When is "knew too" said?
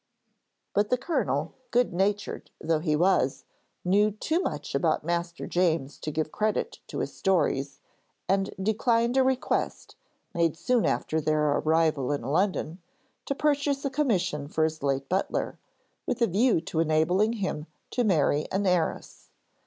3.85-4.39